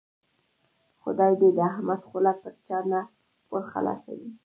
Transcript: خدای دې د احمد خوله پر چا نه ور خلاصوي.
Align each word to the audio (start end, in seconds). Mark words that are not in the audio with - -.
خدای 1.01 1.33
دې 1.41 1.49
د 1.57 1.59
احمد 1.71 2.01
خوله 2.09 2.33
پر 2.41 2.53
چا 2.67 2.79
نه 2.91 3.01
ور 3.51 3.63
خلاصوي. 3.73 4.31